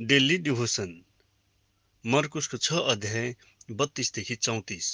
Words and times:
Daily 0.00 0.36
devotion 0.38 0.90
मर्कुसको 2.04 2.56
छ 2.56 2.78
अध्याय 2.92 3.34
बत्तिसदेखि 3.70 4.34
चौतिस। 4.36 4.86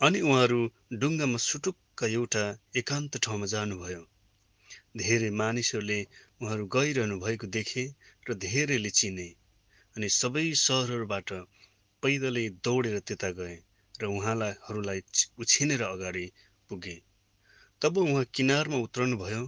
अनि 0.00 0.20
उहाँहरू 0.20 0.58
डुङ्गामा 0.94 1.38
सुटुक्क 1.38 2.02
एउटा 2.02 2.42
एकान्त 2.76 3.16
ठाउँमा 3.18 3.46
जानुभयो। 3.46 4.02
धेरै 4.96 5.30
मानिसहरूले 5.30 5.98
उहाँहरू 6.40 6.66
गइरहनु 6.66 7.18
भएको 7.20 7.46
देखे 7.46 7.84
र 8.28 8.34
धेरैले 8.44 8.90
चिने। 8.90 9.28
अनि 9.96 10.08
सबै 10.08 10.44
सहरहरूबाट 10.54 11.32
पैदलै 12.02 12.48
दौडेर 12.64 12.98
त्यता 13.00 13.30
गए 13.40 13.56
र 14.00 14.12
उहाँलाई 14.12 15.00
उछिनेर 15.38 15.82
अगाडि 15.82 16.26
पुगे। 16.70 16.96
तब 17.82 17.98
उहाँ 17.98 18.24
किनारमा 18.34 18.76
उत्रनुभयो 18.76 19.42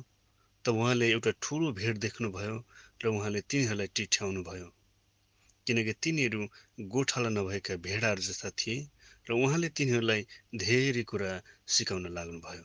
तब 0.65 0.75
उहाँले 0.75 1.11
एउटा 1.11 1.31
ठुलो 1.43 1.73
भेड 1.73 1.99
देख्नुभयो 1.99 2.57
र 3.05 3.07
उहाँले 3.09 3.41
तिनीहरूलाई 3.41 3.87
टिठ्याउनु 3.87 4.43
भयो। 4.43 4.69
किनकि 5.67 5.93
तिनीहरू 5.93 6.41
गोठाला 6.80 7.29
नभएका 7.29 7.77
भेडाहरू 7.77 8.23
जस्ता 8.23 8.51
थिए 8.51 8.89
र 9.31 9.33
उहाँले 9.33 9.69
तिनीहरूलाई 9.69 10.27
धेरै 10.57 11.03
कुरा 11.03 11.33
सिकाउन 11.67 12.07
लाग्नुभयो। 12.15 12.65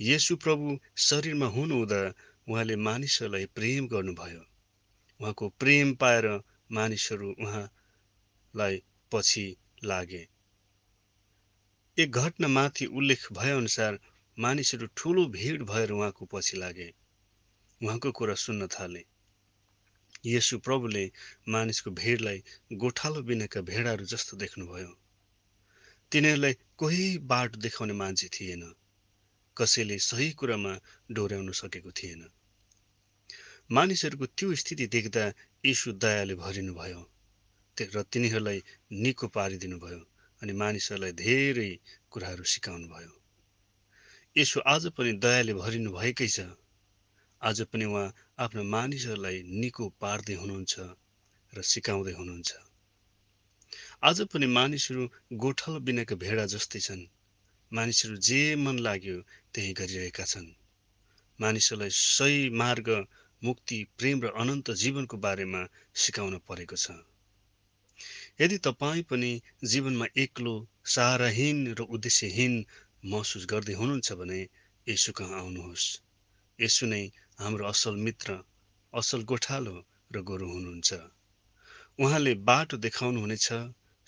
यसु 0.00 0.36
प्रभु 0.36 0.78
शरीरमा 0.96 1.46
हुनुहुँदा 1.46 2.00
उहाँले 2.48 2.76
मानिसहरूलाई 2.76 3.46
प्रेम 3.46 3.86
गर्नुभयो। 3.86 4.42
उहाँको 5.20 5.48
प्रेम 5.48 5.94
पाएर 5.94 6.26
मानिसहरू 6.72 7.28
उहाँलाई 7.32 8.82
पछि 9.12 9.46
लागे। 9.84 10.28
एक 11.98 12.10
घटनामाथि 12.10 12.86
उल्लेख 12.86 13.32
भएअनुसार 13.32 13.98
मानिसहरू 14.38 14.86
ठुलो 14.96 15.26
भिड 15.26 15.62
भएर 15.62 15.90
उहाँको 15.90 16.26
पछि 16.26 16.56
लागे। 16.56 16.94
उहाँको 17.82 18.12
कुरा 18.12 18.34
सुन्न 18.34 18.66
थाले। 18.66 19.04
यसु 20.26 20.58
प्रभुले 20.58 21.12
मानिसको 21.48 21.90
भिडलाई 21.90 22.44
गोठालो 22.72 23.22
बिनाका 23.22 23.60
भेडाहरू 23.60 24.04
जस्तो 24.04 24.36
देख्नुभयो। 24.36 24.98
तिनीहरूलाई 26.12 26.56
कोही 26.78 27.18
बाटो 27.18 27.60
देखाउने 27.60 27.92
मान्छे 27.92 28.28
थिएन। 28.28 28.74
कसैले 29.58 29.98
सही 29.98 30.32
कुरामा 30.32 30.80
डोर्याउन 31.10 31.52
सकेको 31.52 31.90
थिएन। 31.90 32.28
मानिसहरूको 33.70 34.26
त्यो 34.26 34.54
स्थिति 34.54 34.86
देख्दा 34.86 35.32
यीशु 35.64 35.92
दयाले 35.92 36.34
भरिनुभयो 36.34 37.10
र 37.94 38.02
तिनीहरूलाई 38.02 38.64
निको 38.92 39.28
पारिदिनुभयो 39.28 39.98
अनि 40.42 40.52
मानिसहरूलाई 40.52 41.12
धेरै 41.12 41.78
कुराहरू 42.10 42.44
सिकाउनु 42.44 42.88
भयो 42.88 43.23
यसो 44.36 44.60
आज 44.60 44.86
पनि 44.86 45.12
दयाले 45.12 45.54
भरिनु 45.54 45.90
भएकै 45.92 46.26
छ। 46.28 46.40
आज 47.40 47.60
पनि 47.62 47.84
उहाँ 47.84 48.14
आफ्ना 48.38 48.62
मानिसहरूलाई 48.62 49.42
निको 49.62 49.84
पार्दै 50.00 50.34
हुनुहुन्छ 50.34 50.74
र 51.52 51.62
सिकाउँदै 51.62 52.12
हुनुहुन्छ। 52.12 52.50
आज 54.02 54.22
पनि 54.22 54.46
मानिसहरू 54.46 55.02
गोठल 55.38 55.78
बिनाका 55.78 56.14
भेडा 56.16 56.46
जस्तै 56.46 56.80
छन्। 56.80 57.04
मानिसहरू 57.72 58.16
जे 58.16 58.40
मन 58.56 58.76
लाग्यो 58.78 59.16
त्यही 59.54 59.72
गरिरहेका 59.72 60.24
छन्। 60.24 60.50
मानिसहरूलाई 61.38 61.90
सही 61.90 62.50
मार्ग 62.50 62.88
मुक्ति 63.42 63.78
प्रेम 63.98 64.16
र 64.22 64.34
अनन्त 64.36 64.70
जीवनको 64.70 65.16
बारेमा 65.16 65.62
सिकाउन 65.94 66.34
परेको 66.48 66.76
छ। 66.76 66.86
यदि 68.40 68.58
तपाईँ 68.58 69.02
पनि 69.02 69.30
जीवनमा 69.64 70.06
एक्लो 70.16 70.54
सहाराहीन 70.84 71.66
र 71.74 71.80
उद्देश्यहीन 71.88 72.54
महसुस 73.04 73.44
गर्दै 73.46 73.74
हुनुहुन्छ 73.74 74.12
भने 74.12 74.38
यसु 74.86 75.12
कहाँ 75.12 75.38
आउनुहोस्। 75.40 75.86
यसु 76.60 76.84
नै 76.86 77.02
हाम्रो 77.38 77.64
असल 77.66 77.94
मित्र 77.96 78.28
असल 78.92 79.20
गोठालो 79.22 79.76
र 80.10 80.16
गोरु 80.20 80.46
हुनुहुन्छ। 80.48 80.90
उहाँले 81.98 82.32
बाटो 82.34 82.76
देखाउनुहुनेछ 82.76 83.46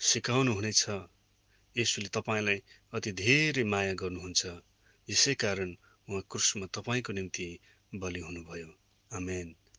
सिकाउनुहुनेछ 0.01 0.83
यसुले 1.75 2.09
तपाईँलाई 2.09 2.59
अति 2.93 3.11
धेरै 3.11 3.63
माया 3.63 3.93
गर्नुहुन्छ। 3.93 4.41
यसै 5.07 5.33
कारण 5.35 5.69
उहाँ 6.07 6.23
क्रुसमा 6.31 6.65
तपाईँको 6.73 7.11
निम्ति 7.13 7.47
बलि 7.95 8.19
हुनुभयो। 8.19 8.69
आमेन। 9.11 9.47